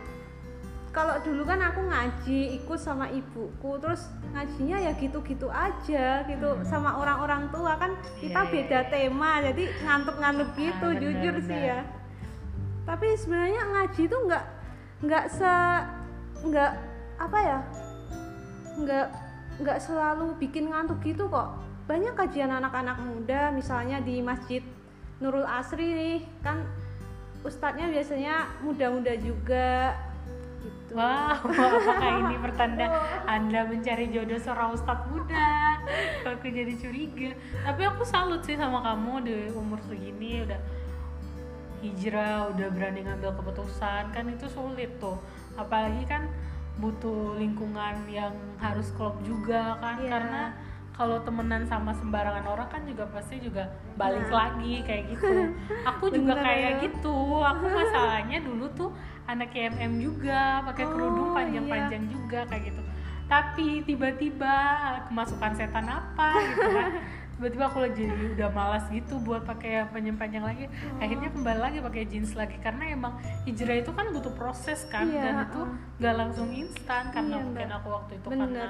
kalau 0.98 1.14
dulu 1.22 1.46
kan 1.46 1.62
aku 1.62 1.78
ngaji 1.86 2.58
ikut 2.58 2.74
sama 2.74 3.06
ibuku 3.06 3.78
terus 3.78 4.10
ngajinya 4.34 4.82
ya 4.82 4.92
gitu-gitu 4.98 5.46
aja 5.46 6.26
gitu 6.26 6.48
Hmm. 6.50 6.66
sama 6.66 6.98
orang-orang 6.98 7.46
tua 7.54 7.78
kan 7.78 7.94
kita 8.18 8.34
Iya, 8.34 8.42
iya, 8.42 8.50
beda 8.50 8.78
iya. 8.82 8.90
tema 8.90 9.30
jadi 9.38 9.62
ngantuk-ngantuk 9.78 10.50
gitu 10.58 10.86
Ah, 10.90 10.98
jujur 10.98 11.34
sih 11.38 11.54
benar. 11.54 11.70
ya 11.70 11.80
tapi 12.82 13.06
sebenarnya 13.14 13.62
ngaji 13.62 14.02
tuh 14.10 14.20
nggak 14.26 14.44
nggak 14.98 15.24
se 15.30 15.52
nggak 16.42 16.72
apa 17.18 17.38
ya 17.38 17.58
nggak 18.74 19.06
nggak 19.62 19.78
selalu 19.78 20.34
bikin 20.38 20.66
ngantuk 20.66 20.98
gitu 21.04 21.30
kok 21.30 21.62
banyak 21.86 22.14
kajian 22.14 22.50
anak-anak 22.50 22.98
muda 22.98 23.54
misalnya 23.54 24.02
di 24.02 24.18
masjid 24.18 24.66
Nurul 25.18 25.46
Asri 25.46 25.94
nih 25.94 26.18
kan 26.42 26.66
ustadznya 27.42 27.86
biasanya 27.86 28.34
muda-muda 28.60 29.14
juga 29.14 29.94
gitu 30.60 30.92
Wow, 30.92 31.36
apakah 31.44 32.10
ini 32.24 32.36
pertanda 32.38 32.86
Anda 33.36 33.62
mencari 33.64 34.08
jodoh 34.08 34.36
seorang 34.36 34.72
ustadz 34.72 35.04
muda? 35.06 35.76
Aku 36.24 36.48
jadi 36.48 36.72
curiga. 36.74 37.36
Tapi 37.62 37.82
aku 37.84 38.02
salut 38.02 38.40
sih 38.42 38.56
sama 38.56 38.80
kamu 38.82 39.12
di 39.22 39.34
umur 39.52 39.78
segini 39.84 40.42
udah 40.42 40.60
hijrah, 41.78 42.50
udah 42.50 42.66
berani 42.72 43.06
ngambil 43.06 43.36
keputusan. 43.36 44.10
Kan 44.10 44.24
itu 44.28 44.48
sulit 44.48 44.90
tuh. 44.98 45.20
Apalagi 45.54 46.02
kan 46.04 46.26
butuh 46.78 47.34
lingkungan 47.36 48.06
yang 48.06 48.30
harus 48.56 48.94
klop 48.94 49.18
juga 49.22 49.74
kan 49.78 49.98
Iya. 49.98 50.08
karena 50.08 50.42
kalau 50.94 51.18
temenan 51.22 51.62
sama 51.62 51.90
sembarangan 51.90 52.42
orang 52.44 52.66
kan 52.66 52.82
juga 52.82 53.06
pasti 53.06 53.38
juga 53.38 53.66
balik 53.94 54.26
Nah. 54.26 54.34
lagi 54.50 54.82
kayak 54.82 55.04
gitu. 55.10 55.30
Aku 55.94 56.10
juga 56.10 56.34
Bener 56.34 56.42
kayak 56.42 56.72
ya. 56.72 56.78
gitu. 56.86 57.16
Aku 57.38 57.64
masalahnya 57.66 58.38
dulu 58.40 58.66
tuh 58.72 58.90
anak 59.28 59.52
KMM 59.52 59.92
juga, 60.00 60.64
pakai 60.64 60.84
kerudung 60.88 61.30
Oh, 61.30 61.34
panjang-panjang 61.36 62.04
juga 62.08 62.48
kayak 62.48 62.72
gitu. 62.72 62.82
Tapi 63.28 63.84
tiba-tiba 63.84 64.54
kemasukan 65.06 65.52
setan 65.52 65.86
apa 65.86 66.28
gitu 66.40 66.68
kan. 66.72 66.92
Tiba-tiba 67.38 67.70
aku 67.70 67.78
lagi 67.78 68.02
jadi 68.02 68.24
udah 68.34 68.50
malas 68.50 68.82
gitu 68.90 69.14
buat 69.22 69.46
pakai 69.46 69.78
yang 69.78 69.94
panjang-panjang 69.94 70.42
lagi. 70.42 70.64
Oh. 70.66 71.04
Akhirnya 71.04 71.30
kembali 71.30 71.60
lagi 71.62 71.78
pakai 71.78 72.02
jeans 72.10 72.34
lagi 72.34 72.58
karena 72.58 72.90
emang 72.90 73.14
hijrah 73.46 73.78
itu 73.78 73.94
kan 73.94 74.10
butuh 74.10 74.34
proses 74.34 74.82
kan 74.90 75.06
Iya, 75.06 75.22
dan 75.22 75.34
itu 75.46 75.60
uh. 75.62 75.70
nggak 76.02 76.14
langsung 76.18 76.48
instan 76.50 77.14
karena 77.14 77.38
Iya, 77.38 77.44
mungkin 77.46 77.68
aku 77.70 77.88
waktu 77.94 78.12
itu 78.18 78.26
Bener. 78.26 78.42
karena 78.42 78.66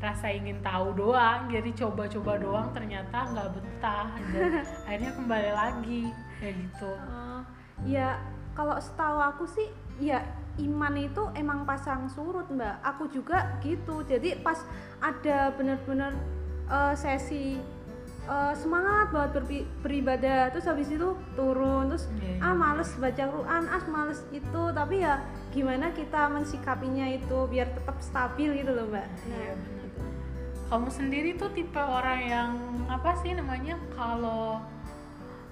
rasa 0.00 0.26
ingin 0.32 0.58
tahu 0.64 0.96
doang 0.96 1.52
jadi 1.52 1.70
coba-coba 1.76 2.32
doang 2.40 2.68
ternyata 2.72 3.16
nggak 3.36 3.48
betah 3.52 4.08
dan 4.32 4.64
akhirnya 4.88 5.12
kembali 5.12 5.50
lagi 5.52 6.02
kayak 6.40 6.54
gitu 6.56 6.90
Oh, 6.90 7.40
ya 7.84 8.16
kalau 8.54 8.76
setahu 8.78 9.18
aku 9.18 9.44
sih 9.46 9.68
ya 10.00 10.24
iman 10.60 10.94
itu 10.98 11.22
emang 11.36 11.64
pasang 11.64 12.10
surut 12.10 12.48
mbak. 12.52 12.80
Aku 12.84 13.08
juga 13.08 13.56
gitu. 13.64 14.04
Jadi 14.04 14.40
pas 14.44 14.60
ada 15.00 15.54
bener-bener 15.56 16.12
eh, 16.68 16.94
sesi 16.96 17.56
eh, 18.28 18.54
semangat 18.58 19.08
banget 19.14 19.30
berpi- 19.40 19.68
beribadah 19.80 20.52
terus 20.52 20.68
habis 20.68 20.92
itu 20.92 21.16
turun 21.34 21.88
terus 21.88 22.04
Iya, 22.20 22.36
iya, 22.36 22.44
ah 22.44 22.54
males 22.54 22.90
baca 23.00 23.24
Quran 23.24 23.64
ah 23.70 23.84
males 23.88 24.20
itu. 24.30 24.62
Tapi 24.74 25.00
ya 25.00 25.24
gimana 25.50 25.90
kita 25.96 26.28
mensikapinya 26.28 27.06
itu 27.08 27.48
biar 27.48 27.72
tetap 27.72 27.96
stabil 28.04 28.60
gitu 28.60 28.70
loh 28.74 28.86
mbak. 28.90 29.06
Iya, 29.26 29.32
nah, 29.32 29.54
bener. 29.56 29.86
gitu. 29.86 30.02
kamu 30.70 30.86
sendiri 30.86 31.30
tuh 31.34 31.50
tipe 31.50 31.82
orang 31.82 32.20
yang 32.22 32.50
apa 32.86 33.10
sih 33.18 33.34
namanya 33.34 33.74
kalau 33.90 34.62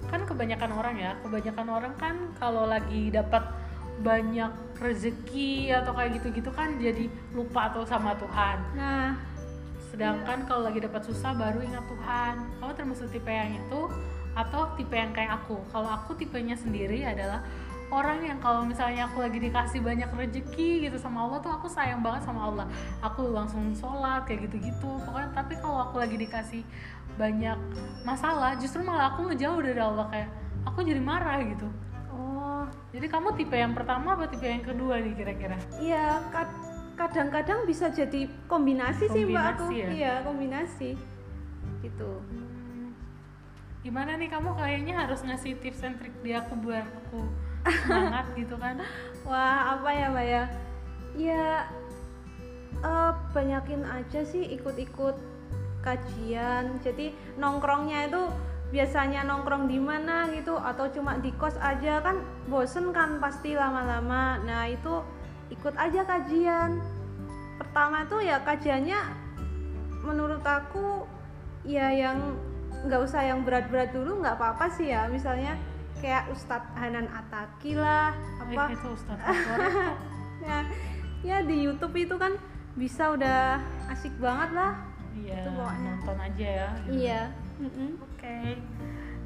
kan 0.07 0.23
kebanyakan 0.23 0.71
orang 0.79 0.95
ya 0.97 1.13
kebanyakan 1.27 1.67
orang 1.67 1.95
kan 1.99 2.15
kalau 2.39 2.71
lagi 2.71 3.11
dapat 3.11 3.43
banyak 3.99 4.53
rezeki 4.79 5.75
atau 5.75 5.91
kayak 5.91 6.23
gitu-gitu 6.23 6.55
kan 6.55 6.79
jadi 6.79 7.11
lupa 7.35 7.75
tuh 7.75 7.83
sama 7.83 8.15
Tuhan. 8.15 8.59
Nah. 8.79 9.19
Sedangkan 9.89 10.45
kalau 10.45 10.69
lagi 10.69 10.79
dapat 10.85 11.03
susah 11.03 11.35
baru 11.35 11.65
ingat 11.65 11.83
Tuhan. 11.89 12.35
Kamu 12.61 12.73
termasuk 12.77 13.09
tipe 13.11 13.33
yang 13.33 13.57
itu 13.57 13.81
atau 14.37 14.71
tipe 14.79 14.95
yang 14.95 15.11
kayak 15.11 15.43
aku? 15.43 15.59
Kalau 15.73 15.89
aku 15.91 16.15
tipenya 16.15 16.55
sendiri 16.55 17.03
adalah 17.03 17.43
orang 17.89 18.21
yang 18.21 18.39
kalau 18.39 18.69
misalnya 18.69 19.09
aku 19.09 19.25
lagi 19.25 19.41
dikasih 19.41 19.81
banyak 19.81 20.13
rezeki 20.13 20.87
gitu 20.87 21.01
sama 21.01 21.25
Allah 21.25 21.41
tuh 21.41 21.51
aku 21.51 21.67
sayang 21.67 22.05
banget 22.05 22.23
sama 22.29 22.53
Allah. 22.53 22.67
Aku 23.01 23.33
langsung 23.33 23.73
sholat 23.75 24.29
kayak 24.29 24.47
gitu-gitu. 24.47 25.01
Pokoknya 25.03 25.33
tapi 25.33 25.57
kalau 25.59 25.89
aku 25.89 25.99
lagi 25.99 26.21
dikasih 26.21 26.63
banyak 27.19 27.59
masalah 28.03 28.55
justru 28.57 28.81
malah 28.81 29.13
aku 29.13 29.27
ngejauh 29.29 29.59
dari 29.59 29.77
Allah 29.77 30.07
kayak 30.09 30.31
aku 30.65 30.81
jadi 30.81 31.03
marah 31.03 31.43
gitu 31.43 31.67
oh 32.09 32.63
jadi 32.95 33.11
kamu 33.11 33.35
tipe 33.35 33.53
yang 33.53 33.75
pertama 33.75 34.15
apa 34.15 34.31
tipe 34.31 34.47
yang 34.47 34.63
kedua 34.63 35.03
nih 35.03 35.13
kira-kira 35.13 35.59
Iya, 35.77 36.23
kad- 36.31 36.57
kadang-kadang 36.95 37.63
bisa 37.63 37.91
jadi 37.91 38.27
kombinasi, 38.47 39.07
sih 39.07 39.23
mbak 39.23 39.55
aku. 39.55 39.71
Kombinasi 39.71 39.79
ya? 39.79 39.89
Iya, 39.95 40.13
kombinasi. 40.27 40.91
Gitu. 41.79 42.11
Hmm, 42.27 42.91
gimana 43.83 44.19
nih 44.19 44.27
kamu 44.27 44.51
kayaknya 44.55 44.95
harus 44.99 45.23
ngasih 45.23 45.55
tips 45.59 45.87
and 45.87 45.95
trik 45.99 46.11
di 46.23 46.35
aku 46.35 46.59
biar 46.59 46.83
aku 46.99 47.23
semangat 47.87 48.27
gitu 48.35 48.59
kan 48.59 48.83
Wah, 49.23 49.79
apa 49.79 49.89
ya 49.91 50.07
mbak 50.11 50.27
ya? 50.27 50.45
Ya, 51.15 51.47
eh, 52.81 53.13
banyakin 53.31 53.83
aja 53.85 54.21
sih 54.23 54.43
ikut-ikut 54.55 55.15
kajian. 55.89 56.77
Jadi 56.85 57.17
nongkrongnya 57.41 58.13
itu 58.13 58.23
biasanya 58.69 59.25
nongkrong 59.25 59.65
di 59.65 59.81
mana 59.81 60.29
gitu 60.37 60.53
atau 60.61 60.93
cuma 60.93 61.17
di 61.17 61.33
kos 61.41 61.57
aja 61.57 62.05
kan 62.05 62.21
bosen 62.53 62.93
kan 62.93 63.17
pasti 63.17 63.57
lama-lama. 63.57 64.37
Nah 64.45 64.69
itu 64.69 65.01
ikut 65.49 65.73
aja 65.81 66.05
kajian. 66.05 66.77
Pertama 67.57 68.05
tuh 68.05 68.21
ya 68.21 68.45
kajiannya 68.45 69.01
menurut 70.05 70.45
aku 70.45 71.09
ya 71.67 71.91
yang 71.91 72.37
nggak 72.87 73.01
usah 73.03 73.27
yang 73.27 73.43
berat-berat 73.43 73.91
dulu 73.91 74.23
nggak 74.23 74.39
apa-apa 74.39 74.71
sih 74.71 74.95
ya 74.95 75.11
misalnya 75.11 75.59
kayak 75.99 76.31
Ustadz 76.31 76.79
Hanan 76.79 77.11
Ataki 77.11 77.75
lah 77.75 78.15
apa 78.39 78.63
Eh, 79.19 80.43
ya 80.47 80.59
ya 81.27 81.37
di 81.43 81.67
YouTube 81.67 81.99
itu 81.99 82.15
kan 82.15 82.39
bisa 82.79 83.11
udah 83.11 83.59
asik 83.91 84.15
banget 84.23 84.55
lah 84.55 84.79
iya 85.19 85.39
Itu 85.43 85.51
pokoknya. 85.53 85.91
nonton 85.91 86.17
aja 86.19 86.47
ya 86.49 86.69
gitu. 86.85 86.91
iya. 86.95 87.23
Mm-mm. 87.59 87.91
oke. 87.99 88.37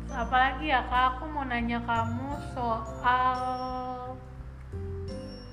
Apalagi 0.08 0.64
ya 0.68 0.80
kak? 0.88 1.04
Aku 1.16 1.24
mau 1.28 1.44
nanya 1.44 1.78
kamu 1.84 2.28
soal 2.52 3.36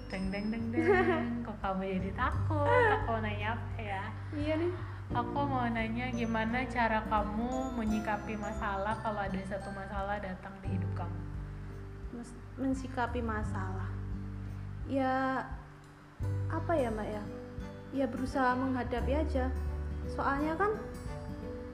deng 0.10 0.26
deng 0.32 0.46
deng 0.52 0.66
deng. 0.72 0.84
Kok 1.48 1.58
kamu 1.60 1.82
jadi 2.00 2.12
takut? 2.16 2.68
Aku 2.68 3.10
mau 3.10 3.20
nanya 3.20 3.56
apa 3.56 3.80
ya? 3.80 4.04
Iya 4.32 4.54
nih. 4.58 4.72
Aku 5.10 5.40
mau 5.42 5.66
nanya 5.66 6.06
gimana 6.12 6.64
cara 6.68 7.02
kamu 7.08 7.50
menyikapi 7.76 8.38
masalah 8.38 8.94
kalau 9.02 9.20
ada 9.20 9.40
satu 9.44 9.70
masalah 9.74 10.22
datang 10.22 10.54
di 10.62 10.78
hidup 10.78 10.92
kamu. 10.94 11.20
Mensikapi 12.60 13.20
masalah. 13.20 13.90
Ya 14.86 15.46
apa 16.50 16.74
ya 16.76 16.90
mbak 16.92 17.08
ya? 17.08 17.24
Ya 17.90 18.06
berusaha 18.06 18.54
menghadapi 18.54 19.14
aja 19.18 19.50
soalnya 20.14 20.54
kan 20.58 20.72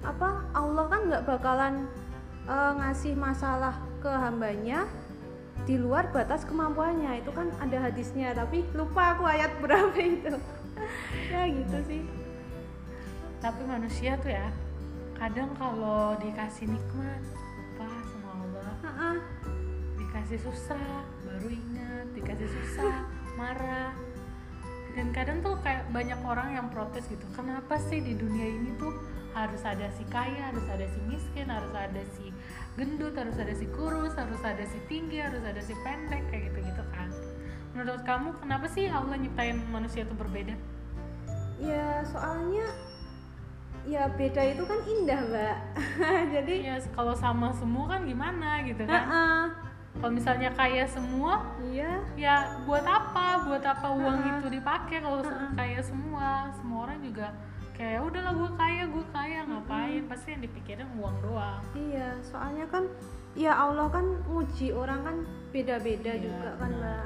apa 0.05 0.45
Allah 0.53 0.85
kan 0.91 1.01
nggak 1.09 1.25
bakalan 1.25 1.89
eh, 2.45 2.71
ngasih 2.77 3.13
masalah 3.17 3.75
ke 4.03 4.11
hambanya 4.11 4.85
di 5.65 5.81
luar 5.81 6.13
batas 6.13 6.45
kemampuannya. 6.45 7.25
Itu 7.25 7.33
kan 7.33 7.49
ada 7.57 7.89
hadisnya 7.89 8.37
tapi 8.37 8.67
lupa 8.77 9.17
aku 9.17 9.25
ayat 9.25 9.51
berapa 9.63 9.97
itu. 9.97 10.37
Ya 11.33 11.49
gitu 11.49 11.77
sih. 11.89 12.03
Tapi 13.41 13.61
manusia 13.65 14.17
tuh 14.21 14.31
ya, 14.33 14.49
kadang 15.17 15.53
kalau 15.57 16.17
dikasih 16.17 16.65
nikmat 16.69 17.21
lupa 17.61 17.89
sama 18.09 18.29
Allah, 18.41 18.71
Ha-ah. 18.81 19.17
dikasih 20.01 20.39
susah 20.41 21.05
baru 21.21 21.49
ingat, 21.53 22.05
dikasih 22.17 22.49
susah 22.49 23.05
marah. 23.37 23.93
Dan 24.95 25.11
kadang 25.11 25.43
tuh 25.43 25.59
kayak 25.59 25.91
banyak 25.91 26.17
orang 26.23 26.55
yang 26.55 26.67
protes 26.71 27.03
gitu, 27.11 27.27
kenapa 27.35 27.75
sih 27.91 27.99
di 27.99 28.15
dunia 28.15 28.47
ini 28.47 28.79
tuh 28.79 28.95
harus 29.35 29.59
ada 29.67 29.91
si 29.91 30.07
kaya 30.07 30.47
harus 30.47 30.63
ada 30.71 30.87
si 30.87 30.95
miskin 31.11 31.51
harus 31.51 31.75
ada 31.75 31.99
si 32.15 32.31
gendut 32.79 33.11
harus 33.19 33.35
ada 33.35 33.51
si 33.51 33.67
kurus 33.67 34.15
harus 34.15 34.39
ada 34.39 34.63
si 34.63 34.79
tinggi 34.87 35.19
harus 35.19 35.43
ada 35.43 35.59
si 35.59 35.75
pendek 35.83 36.23
kayak 36.31 36.55
gitu 36.55 36.71
gitu 36.71 36.83
kan. 36.95 37.11
Menurut 37.75 38.07
kamu 38.07 38.31
kenapa 38.39 38.71
sih 38.71 38.87
Allah 38.87 39.19
nyiptain 39.19 39.59
manusia 39.67 40.07
itu 40.07 40.15
berbeda? 40.15 40.55
Ya 41.59 41.99
soalnya 42.07 42.63
ya 43.83 44.07
beda 44.07 44.39
itu 44.55 44.63
kan 44.63 44.79
indah 44.87 45.19
mbak. 45.27 45.57
Jadi 46.39 46.71
ya 46.71 46.79
kalau 46.95 47.11
sama 47.11 47.51
semua 47.51 47.91
kan 47.91 48.07
gimana 48.07 48.63
gitu 48.63 48.87
kan? 48.87 49.03
Uh-uh, 49.03 49.43
kalau 49.95 50.11
misalnya 50.11 50.51
kaya 50.51 50.83
semua 50.85 51.55
iya. 51.71 52.03
ya 52.19 52.35
buat 52.67 52.83
apa? 52.83 53.47
Buat 53.47 53.63
apa 53.63 53.87
uang 53.95 54.17
Uh-uh. 54.19 54.31
itu 54.37 54.47
dipakai 54.59 54.99
kalau 54.99 55.23
Uh-uh. 55.23 55.51
kaya 55.55 55.79
semua? 55.79 56.51
Semua 56.59 56.79
orang 56.89 56.99
juga 56.99 57.31
kayak 57.75 57.99
"Ya 57.99 58.01
udahlah 58.03 58.33
gue 58.35 58.51
kaya 58.59 58.83
gue 58.91 59.05
kaya 59.15 59.39
ngapain? 59.47 60.03
Pasti 60.11 60.27
yang 60.35 60.43
dipikirin 60.43 60.87
uang 60.99 61.15
doang. 61.23 61.61
Iya 61.75 62.19
soalnya 62.27 62.65
kan 62.67 62.83
ya 63.35 63.55
Allah 63.55 63.87
kan 63.91 64.05
nguji 64.27 64.71
orang 64.71 64.99
kan 65.03 65.17
beda-beda 65.51 66.11
Iya, 66.11 66.23
juga 66.27 66.49
kan 66.59 66.71
mbak. 66.75 67.05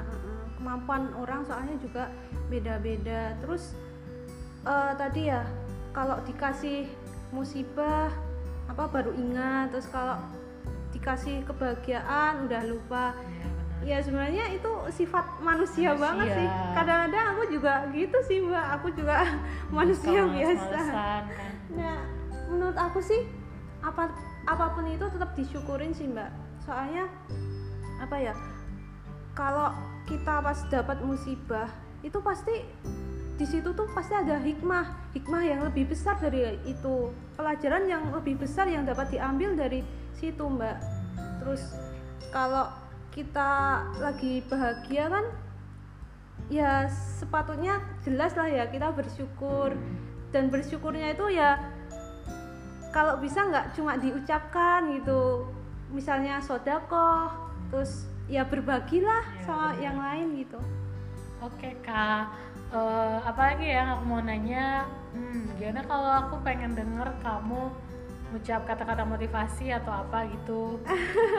Kemampuan 0.60 1.02
orang 1.16 1.40
soalnya 1.46 1.74
juga 1.78 2.10
beda-beda. 2.50 3.38
Terus 3.38 3.78
eh, 4.66 4.92
tadi 4.98 5.30
ya 5.30 5.46
kalau 5.94 6.18
dikasih 6.26 6.90
musibah 7.30 8.10
apa 8.66 8.84
baru 8.90 9.14
ingat. 9.14 9.70
Terus 9.74 9.86
kalau 9.90 10.18
dikasih 11.00 11.40
kebahagiaan 11.48 12.44
udah 12.44 12.62
lupa. 12.68 13.16
Ya 13.80 13.96
sebenarnya 14.04 14.52
itu 14.52 14.68
sifat 14.92 15.40
manusia, 15.40 15.96
Manusia. 15.96 16.04
banget 16.04 16.28
sih. 16.36 16.48
Kadang-kadang 16.76 17.26
aku 17.32 17.42
juga 17.48 17.72
gitu 17.96 18.18
sih 18.28 18.38
mbak. 18.44 18.66
Aku 18.76 18.92
juga 18.92 19.24
manusia 19.80 20.20
biasa. 20.28 20.80
kan? 20.92 21.52
Nah 21.72 21.98
menurut 22.52 22.76
aku 22.76 23.00
sih 23.00 23.24
apa 23.80 24.12
apa 24.44 24.76
pun 24.76 24.84
itu 24.84 25.08
tetap 25.08 25.32
disyukurin 25.32 25.96
sih 25.96 26.04
mbak. 26.12 26.28
Soalnya 26.68 27.08
apa 27.96 28.16
ya 28.20 28.36
kalau 29.32 29.72
kita 30.04 30.44
pas 30.44 30.60
dapat 30.68 31.00
musibah 31.00 31.72
itu 32.04 32.20
pasti 32.20 32.60
di 33.40 33.48
situ 33.48 33.72
tuh 33.72 33.88
pasti 33.96 34.12
ada 34.12 34.36
hikmah. 34.36 35.16
Hikmah 35.16 35.42
yang 35.48 35.64
lebih 35.64 35.88
besar 35.88 36.20
dari 36.20 36.60
itu. 36.68 37.08
Pelajaran 37.40 37.88
yang 37.88 38.12
lebih 38.12 38.36
besar 38.36 38.68
yang 38.68 38.84
dapat 38.84 39.08
diambil 39.08 39.56
dari 39.56 39.80
situ 40.20 40.44
mbak. 40.44 40.76
Terus 41.40 41.62
kalau 42.28 42.68
kita 43.10 43.82
lagi 43.98 44.44
bahagia 44.46 45.08
kan 45.08 45.24
ya 46.52 46.86
sepatutnya 47.18 47.80
jelas 48.04 48.36
lah 48.36 48.46
ya 48.46 48.68
kita 48.68 48.92
bersyukur. 48.92 49.72
Dan 50.30 50.46
bersyukurnya 50.52 51.16
itu 51.16 51.26
ya 51.34 51.58
kalau 52.94 53.18
bisa 53.18 53.48
nggak 53.48 53.72
cuma 53.74 53.96
diucapkan 53.96 54.92
gitu. 54.94 55.48
Misalnya 55.90 56.38
sodakoh 56.38 57.32
terus 57.72 58.06
ya 58.30 58.46
berbagilah 58.46 59.24
Ya, 59.26 59.42
sama 59.42 59.74
benar. 59.74 59.82
yang 59.82 59.96
lain 59.98 60.26
gitu. 60.44 60.60
Oke 61.40 61.72
kak, 61.80 62.28
Eh, 62.70 63.18
apa 63.26 63.50
lagi 63.50 63.66
yang 63.66 63.98
aku 63.98 64.04
mau 64.06 64.22
nanya? 64.22 64.86
Hmm, 65.10 65.50
gimana 65.58 65.82
kalau 65.90 66.10
aku 66.22 66.38
pengen 66.46 66.70
denger 66.78 67.10
kamu 67.18 67.66
ucap 68.36 68.66
kata-kata 68.66 69.02
motivasi 69.06 69.74
atau 69.74 69.92
apa 70.06 70.26
gitu. 70.30 70.78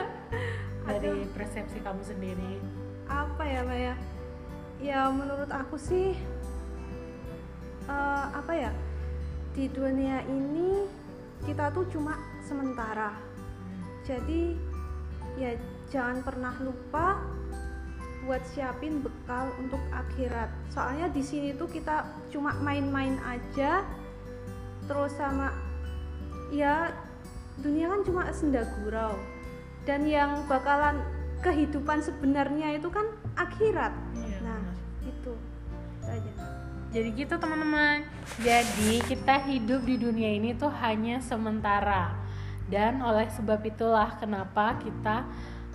Dari 0.88 1.24
persepsi 1.30 1.78
kamu 1.78 2.02
sendiri? 2.02 2.82
apa 3.12 3.42
ya 3.44 3.60
mbak 3.64 3.78
ya? 3.78 3.94
Ya 4.82 5.00
menurut 5.12 5.50
aku 5.52 5.76
sih 5.78 6.16
eh, 7.86 8.26
apa 8.32 8.52
ya? 8.52 8.72
Di 9.52 9.68
dunia 9.68 10.24
ini 10.24 10.88
kita 11.44 11.70
tuh 11.70 11.84
cuma 11.92 12.16
sementara. 12.42 13.12
Jadi 14.02 14.56
ya 15.38 15.54
jangan 15.92 16.24
pernah 16.24 16.54
lupa 16.64 17.20
buat 18.22 18.42
siapin 18.54 19.02
bekal 19.02 19.50
untuk 19.58 19.82
akhirat. 19.90 20.50
Soalnya 20.70 21.10
di 21.10 21.22
sini 21.22 21.54
tuh 21.54 21.66
kita 21.66 22.06
cuma 22.30 22.54
main-main 22.62 23.18
aja 23.26 23.82
terus 24.86 25.14
sama 25.14 25.54
ya 26.52 26.92
dunia 27.64 27.88
kan 27.88 28.00
cuma 28.04 28.28
senda 28.36 28.62
gurau 28.78 29.16
dan 29.88 30.04
yang 30.04 30.44
bakalan 30.46 31.00
kehidupan 31.42 32.04
sebenarnya 32.04 32.76
itu 32.78 32.86
kan 32.92 33.08
akhirat 33.34 33.90
Iya, 34.14 34.38
nah 34.44 34.60
benar. 34.60 34.76
itu 35.02 35.32
Itu 35.32 35.32
aja 36.06 36.32
Jadi 36.92 37.08
gitu 37.16 37.34
teman-teman. 37.40 38.04
Jadi 38.44 39.00
kita 39.08 39.40
hidup 39.48 39.80
di 39.88 39.96
dunia 39.96 40.28
ini 40.36 40.52
tuh 40.52 40.68
hanya 40.68 41.24
sementara. 41.24 42.12
Dan 42.68 43.00
oleh 43.00 43.32
sebab 43.32 43.64
itulah 43.64 44.12
kenapa 44.20 44.76
kita 44.76 45.24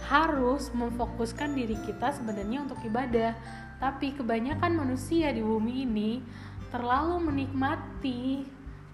harus 0.05 0.69
memfokuskan 0.77 1.57
diri 1.57 1.73
kita 1.89 2.13
sebenarnya 2.13 2.69
untuk 2.69 2.77
ibadah. 2.85 3.33
Tapi 3.81 4.13
kebanyakan 4.13 4.77
manusia 4.77 5.33
di 5.33 5.41
bumi 5.41 5.89
ini 5.89 6.21
terlalu 6.69 7.17
menikmati 7.33 8.45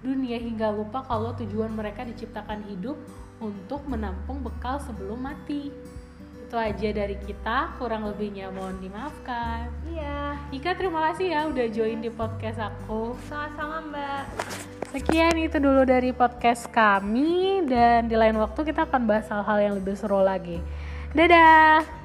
dunia 0.03 0.35
hingga 0.35 0.69
lupa 0.69 1.07
kalau 1.07 1.31
tujuan 1.39 1.71
mereka 1.71 2.03
diciptakan 2.03 2.67
hidup 2.67 2.99
untuk 3.39 3.87
menampung 3.87 4.43
bekal 4.43 4.77
sebelum 4.83 5.23
mati. 5.23 5.71
Itu 6.43 6.59
aja 6.59 6.89
dari 6.93 7.17
kita, 7.17 7.79
kurang 7.81 8.05
lebihnya 8.05 8.53
mohon 8.53 8.77
dimaafkan. 8.77 9.71
iya 9.89 10.37
Ika 10.53 10.77
terima 10.77 11.09
kasih 11.09 11.33
ya 11.33 11.49
udah 11.49 11.65
join 11.71 12.03
di 12.03 12.11
podcast 12.13 12.59
aku. 12.61 13.17
sama-sama 13.25 13.81
mbak 13.89 14.23
Sekian 14.93 15.33
itu 15.41 15.57
dulu 15.57 15.81
dari 15.89 16.13
podcast 16.13 16.69
kami 16.69 17.65
dan 17.65 18.05
di 18.05 18.13
lain 18.13 18.37
waktu 18.37 18.61
kita 18.61 18.85
akan 18.85 19.09
bahas 19.09 19.25
hal-hal 19.25 19.57
yang 19.57 19.73
lebih 19.81 19.97
seru 19.97 20.21
lagi. 20.21 20.61
Dadah. 21.17 22.02